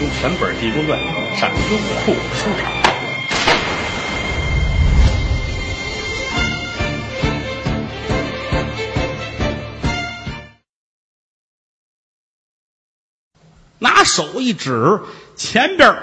[0.00, 0.96] 用全本《地宫传》
[1.36, 2.70] 上优酷书场。
[13.80, 15.00] 拿手一指，
[15.34, 15.96] 前边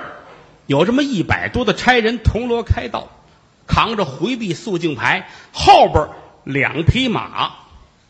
[0.66, 3.08] 有这么一百多的差人铜锣开道，
[3.66, 6.10] 扛着回避肃静牌，后边
[6.44, 7.54] 两匹马，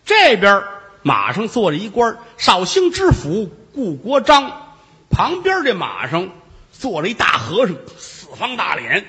[0.03, 0.63] 这边
[1.03, 4.64] 马上坐着一官绍兴知府顾国璋，
[5.09, 6.29] 旁边这马上
[6.71, 9.05] 坐着一大和尚，四方大脸，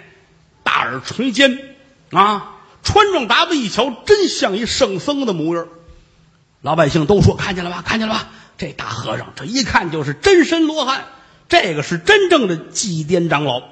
[0.63, 1.77] 大耳垂肩，
[2.11, 5.67] 啊，穿着打扮一瞧，真像一圣僧的模样。
[6.63, 8.29] 老百姓都说看见了吧，看见了吧？
[8.59, 11.05] 这大和尚这一看就是真身罗汉，
[11.49, 13.63] 这个是真正的祭奠长老。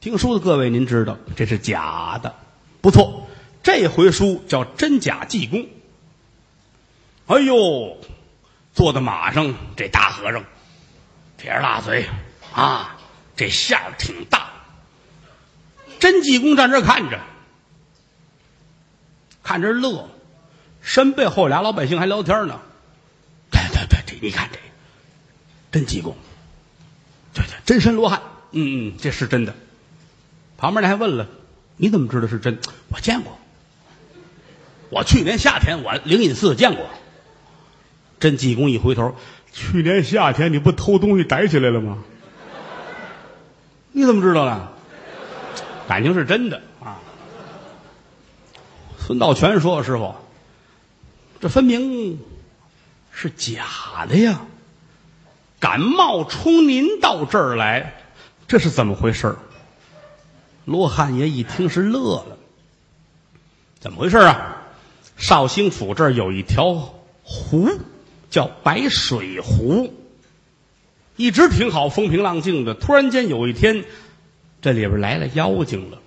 [0.00, 2.34] 听书的各位，您知道这是假的，
[2.80, 3.26] 不错，
[3.62, 5.66] 这回书叫真假济公。
[7.26, 7.98] 哎呦，
[8.76, 10.44] 坐在马上这大和尚，
[11.38, 12.06] 撇着大嘴
[12.54, 12.98] 啊，
[13.34, 14.50] 这馅儿挺大。
[15.98, 17.18] 真济公站这儿看着，
[19.42, 20.10] 看着乐。
[20.82, 22.60] 身背后俩老百姓还聊天呢，
[23.50, 24.58] 对对对，这你看这
[25.72, 26.14] 真济公，
[27.32, 28.20] 对对，真身罗汉，
[28.52, 29.54] 嗯嗯，这是真的。
[30.58, 31.26] 旁边的还问了，
[31.78, 32.60] 你怎么知道是真？
[32.90, 33.38] 我见过，
[34.90, 36.86] 我去年夏天我灵隐寺见过。
[38.18, 39.14] 真济公一回头，
[39.52, 41.98] 去年夏天你不偷东西逮起来了吗？
[43.92, 44.72] 你怎么知道的？
[45.88, 46.98] 感情是真的啊。
[48.98, 50.14] 孙道全说：“师傅。”
[51.40, 52.18] 这分明
[53.12, 54.40] 是假的呀！
[55.60, 57.94] 敢冒充您到这儿来，
[58.48, 59.36] 这是怎么回事？
[60.64, 62.38] 罗汉爷一听是乐了，
[63.78, 64.62] 怎么回事啊？
[65.16, 67.70] 绍兴府这儿有一条湖，
[68.30, 69.94] 叫白水湖，
[71.16, 72.74] 一直挺好，风平浪静的。
[72.74, 73.84] 突然间有一天，
[74.60, 75.98] 这里边来了妖精了，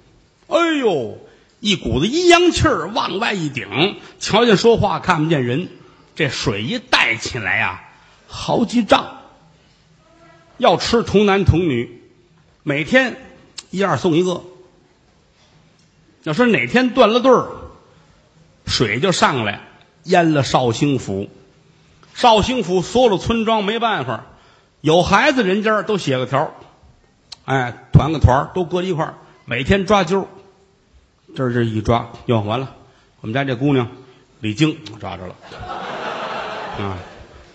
[0.47, 1.17] 哎呦！
[1.61, 5.67] 一股子阴阳气儿往外一顶，瞧见说话看不见人，
[6.15, 7.83] 这水一带起来呀，
[8.27, 9.17] 好几丈。
[10.57, 12.01] 要吃童男童女，
[12.63, 13.17] 每天
[13.71, 14.41] 一二送一个。
[16.23, 17.49] 要说哪天断了对儿，
[18.65, 19.59] 水就上来
[20.05, 21.29] 淹了绍兴府。
[22.19, 24.25] 绍兴府所有的村庄没办法，
[24.81, 26.53] 有孩子人家都写个条
[27.45, 29.13] 哎，团个团都搁一块，
[29.45, 30.27] 每天抓阄。
[31.33, 32.75] 这这一抓，哟，完了！
[33.21, 33.87] 我们家这姑娘
[34.41, 35.35] 李菁抓着了，
[36.77, 36.97] 啊，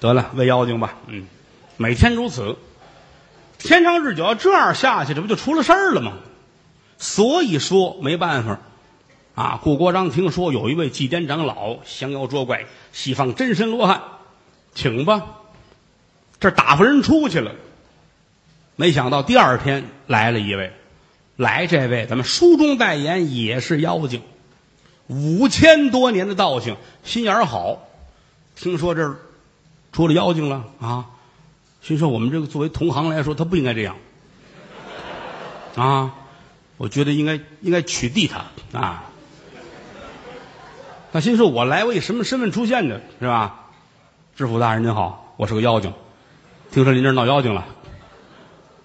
[0.00, 0.94] 得了，喂妖精吧。
[1.08, 1.26] 嗯，
[1.76, 2.56] 每天如此，
[3.58, 6.14] 天长日久，要这样下去，这不就出了事儿了吗？
[6.96, 8.60] 所以说没办法，
[9.34, 14.00] 啊，顾国璋听说有一位祭奠长老降妖捉怪，西方真身罗汉，
[14.74, 15.22] 请吧。
[16.40, 17.52] 这打发人出去了，
[18.76, 20.72] 没想到第二天来了一位。
[21.36, 24.22] 来，这位咱们书中代言也是妖精，
[25.06, 27.88] 五千多年的道行，心眼好。
[28.56, 29.16] 听说这儿
[29.92, 31.06] 出了妖精了啊，
[31.82, 33.96] 心说我们这个作为同行来说，他不应该这样
[35.76, 36.14] 啊。
[36.76, 39.10] 我觉得应该应该取缔他啊。
[41.12, 43.63] 他心说，我来，我以什么身份出现的，是吧？
[44.36, 45.92] 知府大人您好，我是个妖精，
[46.72, 47.66] 听说您这儿闹妖精了，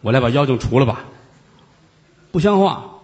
[0.02, 1.06] 我来把妖精除了吧。
[2.32, 3.00] 不像话！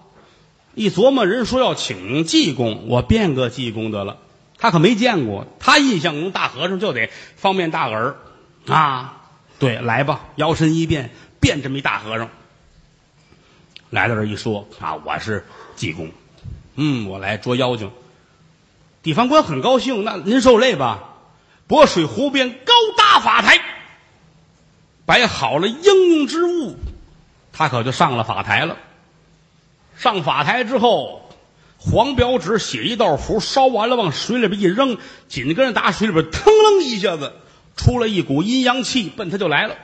[0.76, 4.18] 一琢磨，人说要请济公，我变个济公得了。
[4.60, 8.16] 他可没见过，他印象中大和尚就得方便大耳
[8.68, 9.24] 啊。
[9.58, 12.30] 对，来吧，摇身一变，变这么一大和尚。
[13.90, 16.12] 来到这一说啊，我是济公，
[16.76, 17.90] 嗯，我来捉妖精。
[19.02, 21.15] 地方官很高兴，那您受累吧。
[21.68, 23.60] 渤水湖边高搭法台，
[25.06, 26.78] 摆好了应用之物，
[27.52, 28.78] 他可就上了法台了。
[29.98, 31.30] 上法台之后，
[31.78, 37.34] 黄表纸写一道符，烧完了往水里边一扔，紧跟着打水里边腾楞一下子
[37.76, 39.76] 出了一股阴阳气，奔他就来了。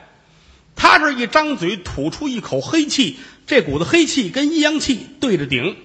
[0.76, 5.76] 他这一张嘴吐出一口黑气，这股子黑气跟阴阳气对着顶。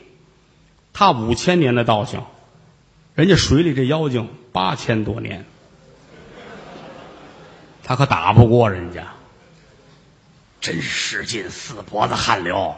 [0.94, 2.26] 他五千年的道行，
[3.16, 5.46] 人家水里这妖精八千多年，
[7.88, 9.08] 他可打不过人家。
[10.60, 12.76] 真使劲，四脖子汗流。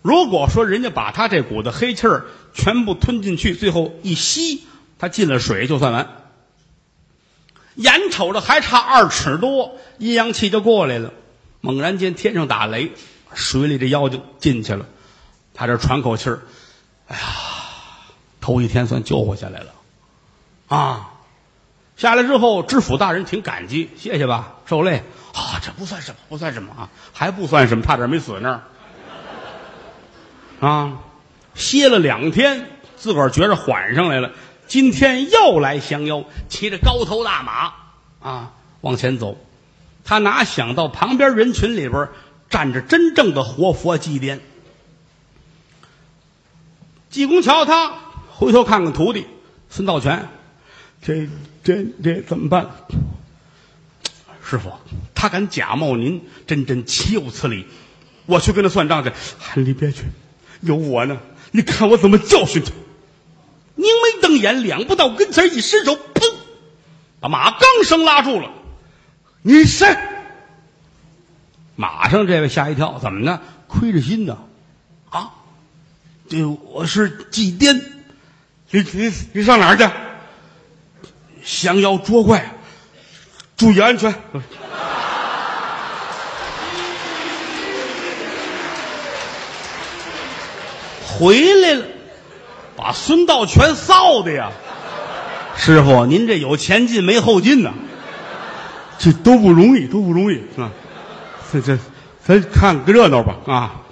[0.00, 2.24] 如果说人家把他这股子黑气儿
[2.54, 4.64] 全部吞进去，最后一吸，
[4.98, 6.08] 他进了水就算完。
[7.74, 11.12] 眼瞅着还差二尺多，阴阳气就过来了。
[11.60, 12.92] 猛然间天上打雷，
[13.34, 14.86] 水里这妖精进去了。
[15.52, 16.42] 他这喘口气儿，
[17.08, 17.22] 哎呀，
[18.40, 19.72] 头一天算救活下来了，
[20.68, 21.10] 啊！
[21.96, 25.02] 下来之后，知府大人挺感激，谢谢吧，受累
[25.32, 28.50] 啊，这不算什么，不算什么啊，还不算什么，差点没死那
[30.60, 30.92] 儿啊。
[31.54, 34.32] 歇了两天，自个儿觉着缓上来了，
[34.66, 37.72] 今天又来降妖，骑着高头大马
[38.28, 39.38] 啊往前走。
[40.04, 42.08] 他哪想到旁边人群里边
[42.50, 44.40] 站着真正的活佛祭奠。
[47.08, 47.94] 济公瞧他，
[48.32, 49.28] 回头看看徒弟
[49.70, 50.28] 孙道全，
[51.00, 51.28] 这
[51.64, 52.70] 这这怎么办？
[54.46, 54.70] 师傅，
[55.14, 57.66] 他敢假冒您，真真岂有此理！
[58.26, 59.10] 我去跟他算账去。
[59.56, 60.04] 你别去，
[60.60, 61.18] 有我呢。
[61.50, 62.70] 你看我怎么教训他！
[63.76, 66.34] 凝眉瞪眼，两步到跟前，一伸手，砰，
[67.20, 68.50] 把马刚生拉住了。
[69.40, 69.96] 你谁？
[71.74, 73.40] 马上这位吓一跳，怎么呢？
[73.66, 74.38] 亏着心呢？
[75.08, 75.32] 啊，
[76.28, 77.82] 这我是祭奠。
[78.70, 79.88] 你你你上哪儿去？
[81.44, 82.54] 降妖捉怪，
[83.56, 84.14] 注意安全。
[91.06, 91.86] 回来了，
[92.74, 94.50] 把孙道全臊的呀！
[95.56, 97.72] 师傅，您这有前进没后进呢？
[98.98, 100.72] 这都不容易，都不容易啊！
[101.52, 101.78] 这这，
[102.26, 103.82] 咱看个热闹吧啊！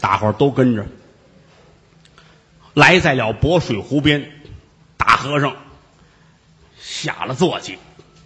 [0.00, 0.84] 大伙儿都跟着，
[2.74, 4.37] 来在了博水湖边，
[4.98, 5.56] 大和尚
[6.78, 7.78] 下了坐骑，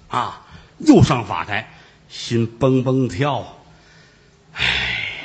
[0.09, 0.45] 啊，
[0.79, 1.73] 又上法台，
[2.09, 3.59] 心蹦蹦跳。
[4.55, 4.65] 哎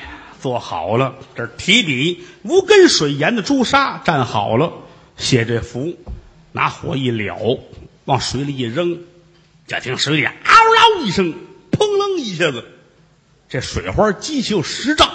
[0.03, 0.09] 呀，
[0.39, 4.71] 坐好了，这提笔无根水盐的朱砂蘸好了，
[5.17, 5.97] 写这符，
[6.51, 7.59] 拿火一燎，
[8.05, 8.99] 往水里一扔，
[9.65, 11.33] 就听水里嗷嗷一声，
[11.71, 12.65] 砰楞一下子，
[13.49, 15.09] 这水花激起有十丈，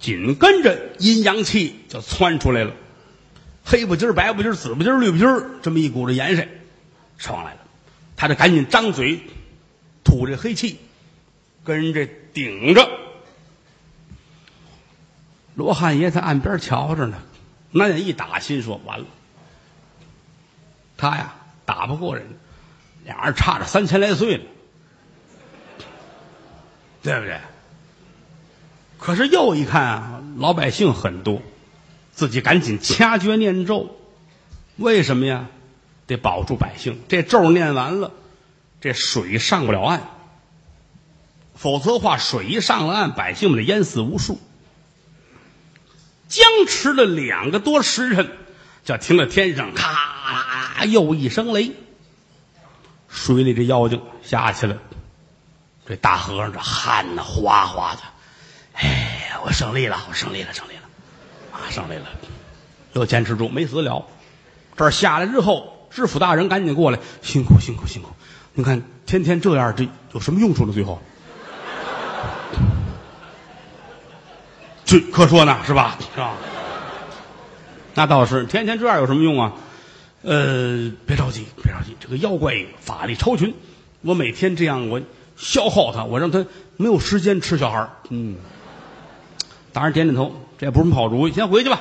[0.00, 2.72] 紧跟着阴阳气就窜出来了，
[3.64, 5.26] 黑不筋白不筋紫不筋绿不筋
[5.62, 6.44] 这么一股子颜色
[7.18, 7.60] 上来了，
[8.16, 9.20] 他就赶紧张嘴
[10.02, 10.78] 吐这黑气，
[11.64, 12.88] 跟人这顶着。
[15.54, 17.18] 罗汉爷在岸边瞧着呢，
[17.70, 19.04] 那人一打心说：“完了，
[20.96, 21.34] 他呀
[21.66, 22.26] 打不过人，
[23.04, 24.44] 俩人差着三千来岁了，
[27.02, 27.38] 对不对？”
[28.98, 31.42] 可是又一看啊，老百姓很多，
[32.12, 33.96] 自己赶紧掐诀念咒，
[34.76, 35.46] 为什么呀？
[36.06, 37.00] 得保住百姓。
[37.08, 38.12] 这咒念完了，
[38.80, 40.08] 这水上不了岸，
[41.54, 44.40] 否则的话，水一上了岸，百姓们得淹死无数。
[46.28, 48.30] 僵持了两个多时辰，
[48.84, 51.72] 就听到天上咔又一声雷，
[53.08, 54.78] 水里这妖精下去了。
[55.86, 58.02] 这大和尚这汗呐哗哗的，
[58.74, 60.69] 哎，我胜利了，我胜利了，胜利，
[61.68, 62.06] 上来了，
[62.92, 64.06] 又坚持住，没死了。
[64.76, 68.10] 这儿下来之后，知府大人赶紧过来，辛苦辛苦辛苦。
[68.54, 70.72] 你看天天这样，这有什么用处呢？
[70.72, 71.00] 最后。
[74.84, 75.96] 这可说呢，是吧？
[76.14, 76.34] 是吧？
[77.94, 79.52] 那倒是，天天这样有什么用啊？
[80.22, 83.54] 呃，别着急，别着急，这个妖怪法力超群，
[84.02, 85.00] 我每天这样我
[85.36, 86.44] 消耗他，我让他
[86.76, 88.36] 没有时间吃小孩嗯，
[89.72, 91.80] 大人点点头，这不是什么好主意，先回去吧。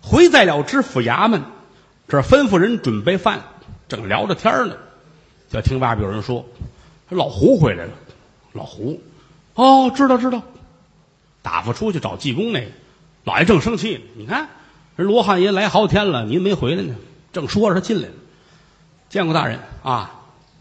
[0.00, 1.42] 回在了知府衙门，
[2.08, 3.42] 这吩咐人准备饭，
[3.86, 4.76] 正聊着天呢，
[5.50, 6.46] 就听外边有人说
[7.10, 7.90] ：“老胡回来了。”
[8.54, 9.02] 老胡，
[9.52, 10.40] 哦，知道知道。
[11.42, 12.70] 打发出去找济公那个，
[13.24, 14.00] 老爷正生气呢。
[14.16, 14.48] 你看，
[14.96, 16.94] 人罗汉爷来好几天了，您没回来呢。
[17.34, 18.14] 正说着，他进来了，
[19.10, 20.12] 见过大人啊。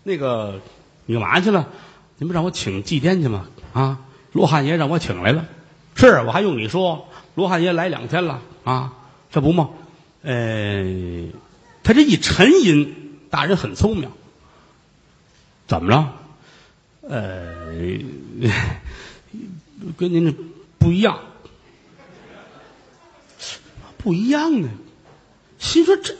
[0.04, 0.60] 那个
[1.06, 1.66] 你干嘛去了？
[2.18, 3.48] 你不让我请祭奠去吗？
[3.72, 4.00] 啊，
[4.34, 5.46] 罗汉爷让我请来了。
[5.98, 7.10] 是，我还用你说？
[7.36, 8.94] 罗汉爷来两天了啊，
[9.30, 9.70] 这不吗？
[10.22, 11.30] 呃，
[11.84, 14.10] 他这一沉吟，大人很聪明。
[15.68, 16.14] 怎么了？
[17.02, 17.74] 呃，
[19.98, 20.34] 跟您这。
[20.80, 21.20] 不一样，
[23.98, 24.70] 不一样呢。
[25.60, 26.16] 心说这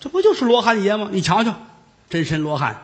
[0.00, 1.08] 这不就是罗汉爷吗？
[1.10, 1.56] 你瞧瞧，
[2.10, 2.82] 真身罗汉，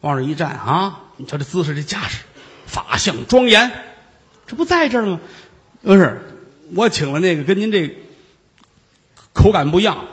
[0.00, 1.02] 往这一站啊！
[1.16, 2.24] 你瞧这姿势，这架势，
[2.66, 3.70] 法相庄严，
[4.48, 5.20] 这不在这儿吗？
[5.82, 6.20] 不是，
[6.74, 7.96] 我请了那个，跟您这
[9.32, 10.04] 口感不一样。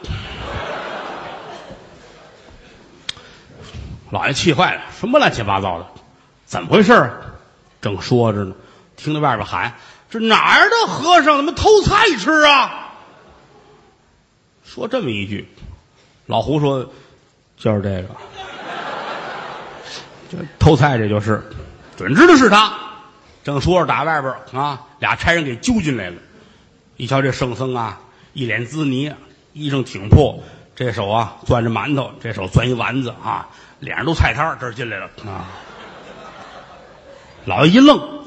[4.12, 5.88] 老爷气坏了，什么乱七八糟的？
[6.46, 7.12] 怎么回事？
[7.82, 8.56] 正说着呢，
[8.96, 9.74] 听到外边喊。
[10.10, 12.94] 这哪儿的和尚怎么偷菜吃啊？
[14.64, 15.48] 说这么一句，
[16.28, 16.94] 老胡说
[17.58, 18.10] 就是这个，
[20.32, 21.44] 这偷菜这就是，
[21.98, 22.85] 准知道是他。
[23.46, 26.16] 正说着，打外边啊，俩差人给揪进来了。
[26.98, 28.00] 一瞧这圣僧啊，
[28.34, 29.14] 一脸滋泥，
[29.54, 30.44] 衣裳挺破，
[30.76, 33.48] 这手啊攥着馒头，这手攥一丸子啊，
[33.80, 35.46] 脸上都菜摊儿这进来了啊。
[37.46, 38.26] 老爷一愣，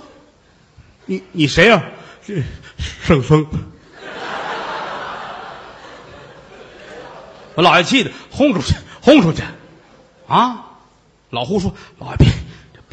[1.06, 1.82] 你你谁呀、
[2.24, 2.40] 这
[3.02, 3.44] 圣僧。
[7.56, 8.72] 把老爷气的轰出去，
[9.02, 9.42] 轰出去，
[10.28, 10.64] 啊！
[11.30, 12.28] 老胡说：“老爷别，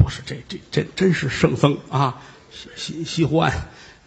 [0.06, 2.22] 不是这这这真是圣僧啊！
[2.52, 3.52] 西西西湖岸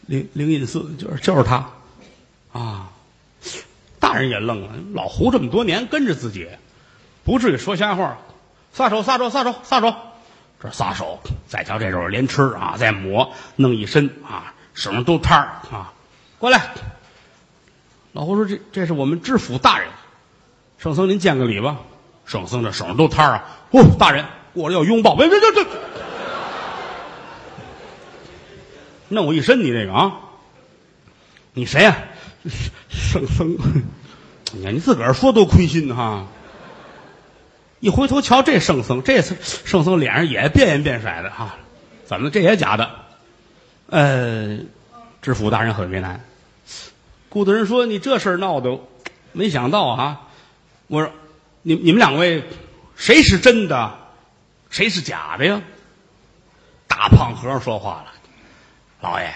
[0.05, 1.71] 灵灵隐寺就是就是他，
[2.53, 2.89] 啊！”
[3.99, 6.47] 大人也愣了，老胡这么多年跟着自己，
[7.25, 8.17] 不至于说瞎话。
[8.71, 9.93] 撒手，撒手，撒手，撒手，
[10.63, 15.91] 这撒手，再瞧这手连吃啊，再抹，弄一身啊，手上都摊儿啊，
[16.37, 16.71] 过来。
[18.13, 19.89] 老胡说：“这这是我们知府大人。”
[20.79, 21.75] 圣僧，您见个礼吧。
[22.25, 23.43] 圣僧这手上都摊儿啊！
[23.71, 25.65] 哦，大人过来要拥抱，别别别别，
[29.09, 30.19] 弄我一身你这个啊！
[31.53, 31.97] 你谁呀、
[32.89, 33.57] 圣僧，
[34.53, 36.27] 你看你自个儿说多亏心哈！
[37.79, 41.55] 一回头瞧这圣僧，这次圣僧脸上也变颜变色的哈，
[42.05, 42.89] 怎么这也假的？
[43.87, 44.59] 呃，
[45.21, 46.23] 知府大人很为难。
[47.29, 48.79] 顾大人说：“你这事儿闹的，
[49.33, 50.21] 没想到啊！”
[50.87, 51.11] 我说
[51.61, 52.43] ：“你你们两位
[52.95, 53.97] 谁是真的，
[54.69, 55.61] 谁是假的呀？”
[56.87, 58.13] 大胖和尚说话了
[59.01, 59.33] ：“老爷，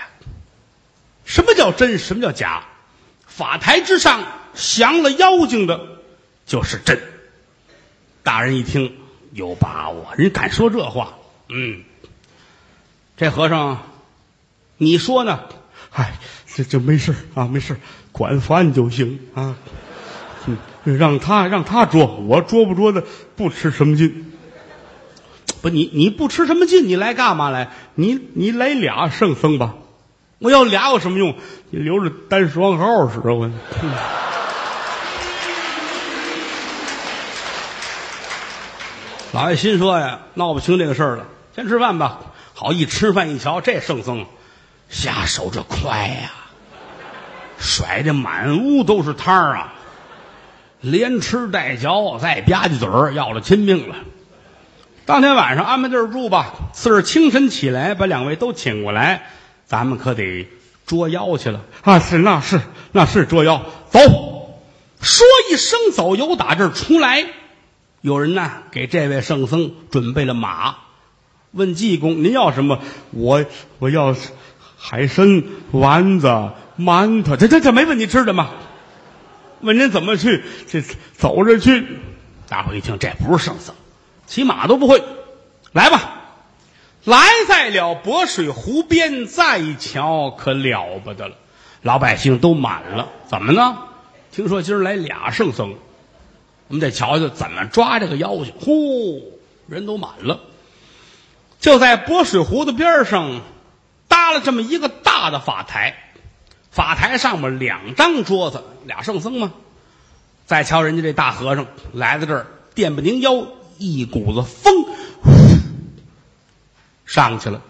[1.24, 1.98] 什么叫真？
[1.98, 2.64] 什么叫假？
[3.26, 4.24] 法台之上
[4.54, 5.80] 降了妖精的，
[6.46, 7.02] 就是真。”
[8.24, 8.98] 大人一听
[9.32, 11.14] 有把握，人敢说这话？
[11.50, 11.84] 嗯，
[13.18, 13.84] 这和尚，
[14.78, 15.48] 你说呢？
[15.90, 16.14] 嗨，
[16.48, 17.78] 这这没事啊，没事
[18.12, 19.56] 管饭就行啊。
[20.84, 23.06] 让他让他捉，我捉不捉的
[23.38, 24.33] 不吃什么劲。
[25.64, 27.72] 不，你你不吃什么劲，你来干嘛来？
[27.96, 29.76] 你你来俩圣僧吧，
[30.40, 31.34] 我要俩有什么用？
[31.70, 33.50] 你留着单双号使我。
[39.32, 42.20] 老爷心说呀，闹不清这个事儿了，先吃饭吧。
[42.54, 44.26] 好，一吃饭一瞧，这圣僧
[44.90, 46.30] 下手这快呀，
[47.58, 49.74] 甩的满屋都是汤儿啊。
[50.82, 53.96] 连吃带嚼，再吧唧嘴儿，要了亲命了。
[55.06, 59.28] 当天晚上安排地儿住吧，次日清晨起来，把两位都请过来，
[59.66, 60.48] 咱们可得
[60.86, 62.00] 捉妖去了啊！
[62.00, 62.62] 是，那是，
[62.94, 63.66] 那是捉妖。
[63.90, 64.00] 走，
[65.02, 67.26] 说一声走，由打这儿出来，
[68.00, 70.76] 有人呢给这位圣僧准备了马，
[71.52, 72.80] 问济公您要什么？
[73.12, 73.44] 我
[73.80, 74.16] 我要
[74.78, 78.52] 海参、丸子、馒头，这这这没问你吃的吗？
[79.60, 80.44] 问您怎么去？
[80.70, 80.82] 这
[81.18, 81.86] 走着去。
[82.48, 83.76] 大伙一听，这不是圣僧，
[84.26, 85.04] 骑马都不会。
[85.72, 86.22] 来吧，
[87.04, 91.36] 来在了博水湖边，再一瞧，可了不得了，
[91.82, 93.10] 老百姓都满了。
[93.28, 93.78] 怎么呢？
[94.32, 95.76] 听说今儿来俩圣僧，
[96.68, 98.54] 我们得瞧瞧怎么抓这个妖精。
[98.60, 100.40] 呼，人都满了。
[101.60, 103.42] 就在博水湖的边上，
[104.08, 105.96] 搭了这么一个大的法台。
[106.72, 109.54] 法台上面两张桌子，俩圣僧嘛。
[110.46, 113.46] 再瞧人家这大和尚来到这儿，电不拧腰，
[113.78, 114.86] 一股子风
[117.06, 117.62] 上去了，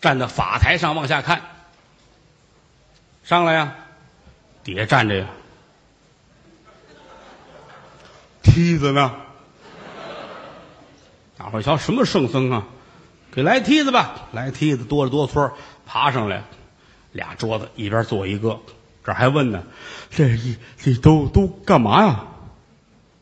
[0.00, 1.42] 站在法台上往下看。
[3.24, 3.74] 上来呀，
[4.62, 5.26] 底下站着呀，
[8.42, 9.12] 梯子呢？
[11.36, 12.66] 大伙儿瞧什么圣僧啊？
[13.32, 15.52] 给来梯子吧，来梯子，哆里哆嗦
[15.84, 16.44] 爬上来。
[17.12, 18.60] 俩桌子一边坐一个，
[19.04, 19.64] 这还问呢，
[20.10, 22.26] 这一这都都干嘛呀？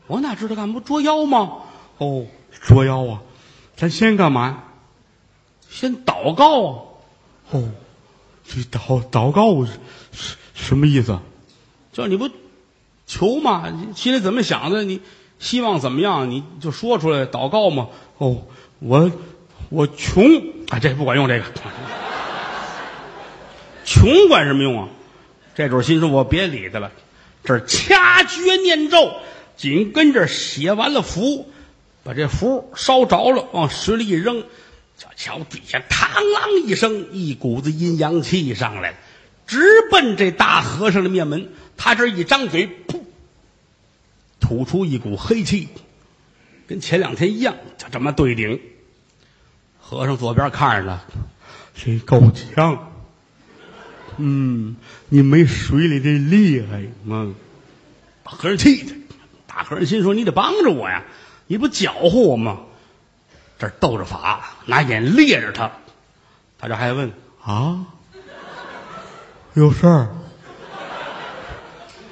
[0.07, 0.81] 我哪知道干嘛？
[0.85, 1.63] 捉妖吗？
[1.97, 2.25] 哦，
[2.61, 3.21] 捉妖啊！
[3.75, 4.63] 咱先干嘛？
[5.69, 6.81] 先祷告啊！
[7.51, 7.69] 哦，
[8.45, 11.19] 这祷祷告是什么意思？
[11.91, 12.29] 就你不
[13.05, 14.83] 求嘛，心里怎么想的？
[14.83, 15.01] 你
[15.39, 16.29] 希望怎么样？
[16.29, 17.89] 你就说出来祷告嘛。
[18.17, 18.43] 哦，
[18.79, 19.11] 我
[19.69, 20.25] 我穷
[20.69, 21.45] 啊，这不管用，这个。
[23.85, 24.89] 穷管什么用啊？
[25.53, 26.91] 这主心说：“我别理他了，
[27.43, 29.13] 这掐诀念咒，
[29.55, 31.47] 紧跟着写完了符，
[32.05, 34.41] 把这符烧着了，往水里一扔，
[34.95, 38.97] 就瞧底下嘡啷一声，一股子阴阳气上来了，
[39.47, 39.59] 直
[39.89, 41.49] 奔这大和尚的面门。
[41.75, 43.01] 他这一张嘴，噗，
[44.39, 45.67] 吐出一股黑气，
[46.67, 48.61] 跟前两天一样，就这么对顶。
[49.79, 51.01] 和尚左边看着呢，
[51.73, 52.91] 这够呛。”
[54.17, 54.75] 嗯，
[55.09, 57.33] 你没水里的厉害吗？
[58.23, 58.93] 把和尚气的，
[59.47, 61.03] 大和尚心说：“你得帮着我呀，
[61.47, 62.59] 你不搅和我吗？”
[63.57, 65.71] 这斗着法，拿眼猎着他，
[66.59, 67.85] 他这还问啊，
[69.53, 70.09] 有事儿，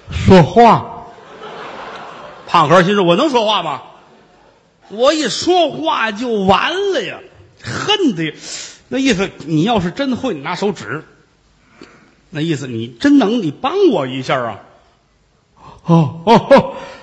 [0.09, 1.07] 说话，
[2.47, 3.81] 胖和尚心说：“我能说话吗？
[4.87, 7.19] 我一说话就完了呀！
[7.61, 8.33] 恨的，
[8.87, 11.03] 那意思你要是真会，你拿手指。
[12.29, 14.59] 那意思你真能，你帮我一下啊！
[15.85, 16.75] 哦哦哦，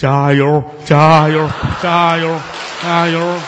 [0.00, 1.46] 加油加油
[1.82, 2.40] 加油
[2.82, 3.38] 加油！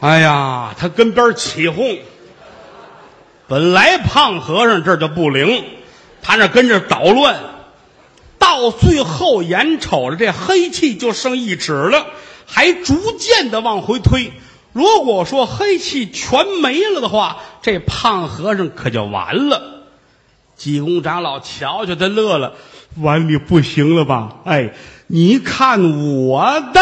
[0.00, 1.98] 哎呀，他跟边起哄。
[3.46, 5.64] 本来胖和尚这就不灵，
[6.20, 7.36] 他那跟着捣乱，
[8.40, 12.06] 到最后眼瞅着这黑气就剩一指了，
[12.44, 14.32] 还逐渐的往回推。
[14.72, 19.74] 如果说黑气全没了的话，这胖和尚可就完了。
[20.56, 22.54] 济公长老瞧瞧他乐了，
[22.96, 24.36] 碗里不行了吧？
[24.44, 24.70] 哎，
[25.06, 25.80] 你看
[26.26, 26.80] 我的。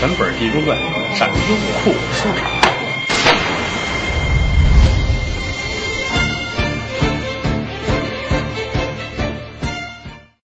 [0.00, 0.78] 全本《地中传》
[1.18, 1.32] 上优
[1.82, 2.57] 酷收场。